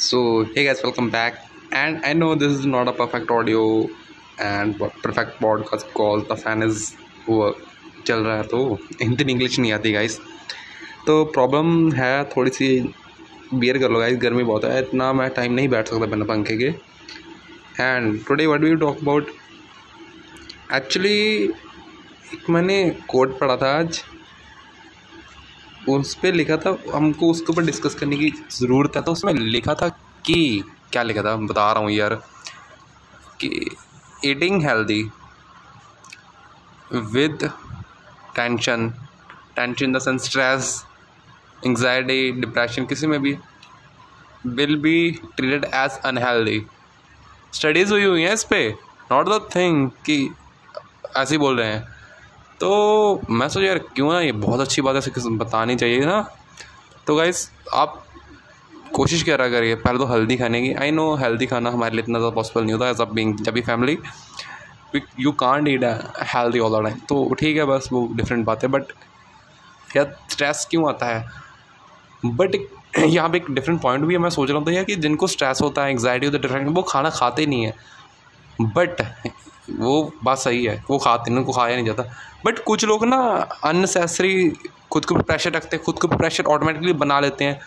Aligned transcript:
so, 0.00 0.44
hey 0.54 0.64
guys, 0.64 0.82
welcome 0.82 1.10
back. 1.10 1.34
And 1.72 2.02
i 2.06 2.14
know 2.14 2.34
this 2.34 2.52
is 2.58 2.64
not 2.64 2.88
a 2.88 2.92
perfect 2.92 3.30
audio 3.30 3.86
and 4.38 4.78
perfect 5.02 5.38
podcast 5.38 5.92
call 5.92 6.22
the 6.30 6.36
fan 6.42 6.62
is 6.62 6.78
वो 7.26 7.50
चल 8.06 8.22
रहा 8.24 8.36
है 8.36 8.42
तो 8.48 8.78
Hindi 9.02 9.24
English 9.32 9.58
नहीं 9.58 9.72
आती 9.72 9.92
guys 9.92 10.18
तो 11.06 11.24
प्रॉब्लम 11.34 11.92
है 11.92 12.24
थोड़ी 12.36 12.50
सी 12.50 12.68
बियर 13.54 13.78
कर 13.78 13.90
लो 13.90 13.98
गाइस 14.00 14.18
गर्मी 14.22 14.44
बहुत 14.44 14.64
है, 14.64 14.78
इतना 14.82 15.12
मैं 15.12 15.28
टाइम 15.36 15.52
नहीं 15.52 15.68
बैठ 15.68 15.88
सकता 15.88 16.06
बिना 16.06 16.24
पंखे 16.32 16.56
के. 16.56 16.72
And 17.82 18.24
today 18.26 18.46
what 18.46 18.60
we 18.60 18.74
talk 18.76 19.02
about 19.02 19.30
actually 20.74 21.18
एक 22.34 22.50
मैंने 22.50 22.78
कोड 23.08 23.38
पढ़ा 23.38 23.56
था 23.56 23.78
आज. 23.78 24.02
उस 25.90 26.14
पर 26.14 26.34
लिखा 26.34 26.56
था, 26.56 26.76
हमको 26.94 27.30
उसके 27.30 27.52
ऊपर 27.52 27.64
डिस्कस 27.64 27.94
करने 27.94 28.16
की 28.16 28.30
ज़रूरत 28.52 28.96
है 28.96 29.02
तो 29.02 29.12
उसमें 29.12 29.32
लिखा 29.34 29.74
था 29.74 29.88
कि, 30.26 30.64
क्या 30.92 31.02
लिखा 31.02 31.22
था, 31.22 31.34
बता 31.36 31.72
रहा 31.72 31.82
हूँ 31.82 31.90
यार, 31.90 32.14
कि 33.40 33.76
eating 34.24 34.62
healthy 34.62 35.02
with 36.92 37.50
tension 38.36 38.88
tension 39.56 39.84
in 39.84 39.92
the 39.92 39.98
sense 39.98 40.24
stress 40.24 40.84
anxiety 41.66 42.30
depression 42.40 42.86
किसी 42.86 43.06
में 43.06 43.20
भी 43.22 43.36
will 44.46 44.76
be 44.82 45.10
treated 45.36 45.64
as 45.64 45.98
unhealthy 46.04 46.60
studies 47.54 47.92
हुई 47.92 48.04
हुई 48.04 48.22
हैं 48.22 48.32
इस 48.32 48.44
पर 48.44 48.68
नॉट 49.12 49.28
द 49.28 49.40
थिंग 49.54 49.88
कि 50.06 50.18
ऐसे 51.16 51.34
ही 51.34 51.38
बोल 51.38 51.58
रहे 51.60 51.72
हैं। 51.72 51.99
तो 52.60 53.20
मैं 53.30 53.48
सोचा, 53.48 53.66
यार, 53.66 53.78
क्यों 53.94 54.12
ना 54.12 54.20
ये 54.20 54.32
बहुत 54.34 54.60
अच्छी 54.60 54.82
बात 54.82 54.96
है 54.96 55.36
बतानी 55.38 55.76
चाहिए 55.76 56.04
ना? 56.06 56.20
तो 57.06 57.14
गाइस 57.16 57.50
आप 57.74 58.02
कोशिश 58.94 59.22
करा 59.22 59.48
करिए, 59.48 59.74
पहले 59.76 59.98
तो 59.98 60.06
हेल्दी 60.06 60.36
खाने 60.36 60.60
की। 60.62 60.72
आई 60.74 60.90
नो 60.90 61.14
हेल्दी 61.16 61.46
खाना 61.46 61.70
हमारे 61.70 61.94
लिए 61.94 62.02
इतना 62.02 62.18
ज़्यादा 62.18 62.34
पॉसिबल 62.34 62.62
नहीं 62.62 62.72
होता 62.72 62.88
एज 62.90 63.00
अ 63.00 63.04
बिंग 63.12 63.34
जब 63.38 63.52
भी 63.54 63.60
family 63.62 63.96
you 65.20 65.32
can't 65.40 65.68
eat 65.68 65.84
healthy 66.32 66.58
all 66.58 66.82
the 66.82 66.94
तो 67.08 67.34
ठीक 67.34 67.56
है, 67.56 67.64
बस 67.66 67.88
वो 67.92 68.06
डिफरेंट 68.16 68.44
बात 68.46 68.62
है 68.62 68.68
बट 68.68 68.92
यार 69.96 70.16
स्ट्रेस 70.30 70.66
क्यों 70.70 70.88
आता 70.88 71.06
है? 71.06 71.24
बट 72.22 72.56
यहाँ 72.98 73.28
पे 73.30 73.38
एक 73.38 73.50
डिफरेंट 73.50 73.80
पॉइंट 73.82 74.04
भी 74.04 74.14
है, 74.14 74.20
मैं 74.20 74.30
सोच 74.30 74.50
रहा 74.50 74.60
था 74.60 74.72
यार 74.72 74.84
कि 74.84 74.96
जिनको 74.98 75.26
स्ट्रेस 75.28 75.60
होता 75.62 75.84
है 75.84 75.90
एंगजाइटी 75.90 76.26
होता 76.26 76.36
है 76.36 76.42
डिफरेंट 76.42 76.68
वो 76.76 76.82
खाना 76.82 77.10
खाते 77.10 77.46
नहीं 77.46 77.64
है। 77.64 77.74
बट 78.60 79.02
वो 79.70 80.12
बात 80.24 80.38
सही 80.38 80.64
है। 80.64 80.82
वो 80.90 80.98
खाते 80.98 81.32
उनको 81.32 81.52
खाया 81.52 81.74
नहीं 81.74 81.86
जाता। 81.86 82.02
बट 82.46 82.58
कुछ 82.64 82.84
लोग 82.84 83.04
ना 83.06 83.18
अननेसेसरी 83.64 84.50
खुद 84.92 85.04
को 85.04 85.14
प्रेशर 85.16 85.52
रखते 85.52 85.76
हैं, 85.76 85.84
खुद 85.84 85.98
को 85.98 86.08
प्रेशर 86.08 86.44
ऑटोमेटिकली 86.46 86.92
बना 86.94 87.20
लेते 87.20 87.44
हैं। 87.44 87.60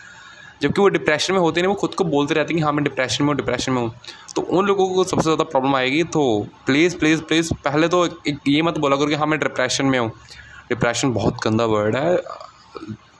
जबकि 0.62 0.80
वो 0.80 0.88
डिप्रेशन 0.88 1.34
में 1.34 1.40
होते 1.40 1.60
हैं 1.60 1.68
वो 1.68 1.74
खुद 1.74 1.94
को 1.94 2.04
बोलते 2.06 2.34
रहते 2.34 2.52
हैं 2.52 2.58
कि 2.58 2.64
हाँ 2.64 2.72
मैं 2.72 2.84
डिप्रेशन 2.84 3.24
में 3.24 3.28
हूँ 3.28 3.36
डिप्रेशन 3.36 3.72
में 3.72 3.80
हूँ। 3.82 3.90
तो 4.34 4.42
उन 4.42 4.66
लोगों 4.66 4.88
को 4.88 5.04
सबसे 5.04 5.22
ज़्यादा 5.22 5.44
प्रॉब्लम 5.44 5.74
आएगी 5.76 6.02
तो 6.14 6.22
प्लीज़ 6.66 6.96
प्लीज़ 6.98 7.22
प्लीज़ 7.22 7.52
पहले 7.64 7.88
तो 7.88 8.04
एक 8.06 8.38
ये 8.48 8.62
मत 8.62 8.78
बोला 8.78 8.96
करो 8.96 9.06
कि 9.06 9.14
हाँ 9.14 9.26
मैं 9.26 9.38
डिप्रेशन 9.40 9.86
में 9.86 9.98
हूँ। 9.98 10.10
डिप्रेशन 10.68 11.12
बहुत 11.12 11.42
गंदा 11.44 11.64
वर्ड 11.66 11.96
है। 11.96 12.16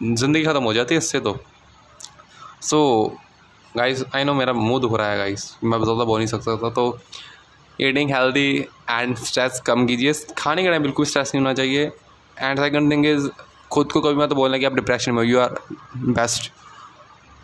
ज़िंदगी 0.05 0.45
ख़त्म 0.45 0.63
हो 0.65 0.73
जाती 0.75 0.95
है 0.95 0.99
इससे 0.99 1.21
तो। 1.21 1.37
सो 2.63 2.81
गाइस 3.77 4.05
आई 4.15 4.25
नो 4.25 4.35
मेरा 4.35 4.53
मुँह 4.53 4.81
दुख 4.81 4.97
रहा 4.99 5.11
है 5.11 5.17
गाइस 5.19 5.55
मैं 5.65 5.83
ज़्यादा 5.83 6.05
बोल 6.05 6.19
नहीं 6.19 6.29
सकता 6.29 6.57
था 6.57 6.71
तो 6.71 6.91
ईटिंग 7.79 8.11
हेल्दी 8.11 8.49
एंड 8.91 9.17
स्ट्रेस 9.19 9.61
कम 9.67 9.87
कीजिए। 9.87 10.13
खाने 10.39 10.63
के 10.63 10.69
टाइम 10.69 10.83
बिल्कुल 10.83 11.07
स्ट्रेस 11.07 11.33
नहीं 11.35 11.45
होना 11.45 11.55
चाहिए। 11.55 11.85
एंड 12.37 12.61
सेकंड 12.61 12.93
थिंग 12.93 13.07
इज़ 13.07 13.29
खुद 13.73 13.93
को 13.93 14.01
कभी 14.01 14.15
मत 14.17 14.33
बोलना 14.35 14.59
कि 14.59 14.65
आप 14.65 14.75
डिप्रेशन 14.75 15.13
में 15.13 15.19
हो। 15.19 15.25
यू 15.25 15.39
आर 15.41 15.55
बेस्ट 15.97 16.51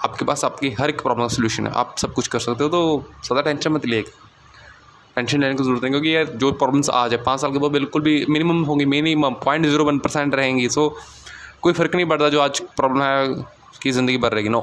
आपके 0.01 0.25
पास 0.25 0.45
आपकी 0.45 0.71
हर 0.73 0.91
एक 0.91 1.01
प्रॉब्लम 1.03 1.25
का 1.25 1.29
सोल्यूशन 1.29 1.67
है। 1.67 1.73
आप 1.75 1.95
सब 1.99 2.13
कुछ 2.15 2.27
कर 2.29 2.39
सकते 2.41 2.65
हो 2.65 2.71
तो 2.71 3.05
ज़्यादा 3.25 3.43
टेंशन 3.43 3.73
मत 3.73 3.87
लिए 3.87 4.03
टेंशन 5.17 5.41
लेने 5.41 5.55
की 5.55 5.63
ज़रूरत 5.65 5.83
नहीं, 5.83 5.93
क्योंकि 5.93 6.15
यार 6.15 6.25
जो 6.35 6.51
प्रॉब्लम्स 6.53 6.91
आ 6.91 7.07
जाए 7.09 7.23
पाँच 7.25 7.41
साल 7.41 7.53
के 7.53 7.59
बाद 7.59 7.71
बिल्कुल 7.73 8.03
भी 8.03 8.25
मिनिमम 8.29 8.63
होंगी। 8.65 8.85
Minimum 8.87 9.35
point 9.45 9.67
zero 9.67 9.85
one 9.85 9.99
percent 9.99 10.35
रहेंगी। 10.35 10.69
सो 10.69 10.89
कोई 11.63 11.73
फ़र्क 11.73 11.95
नहीं 11.95 12.07
पड़ता 12.07 12.29
जो 12.29 12.41
आज 12.41 12.61
प्रॉब्लम 12.77 13.03
है 13.03 13.45
कि 13.83 13.91
ज़िंदगी 13.93 14.19
भर 14.19 14.33
रहेगी। 14.33 14.49
नो 14.49 14.61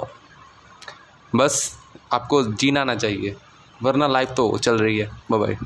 बस 1.34 1.78
आपको 2.13 2.42
जीना 2.44 2.81
आना 2.81 2.96
चाहिए। 2.96 3.36
वरना 3.84 4.08
लाइफ 4.08 4.30
तो 4.38 4.58
चल 4.58 4.78
रही 4.78 4.98
है। 4.98 5.10
बाय 5.32 5.58